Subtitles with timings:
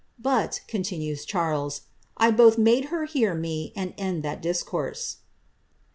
[0.17, 1.81] But," continues Charles, ^
[2.17, 5.17] I both made her hear me, and end that discourse."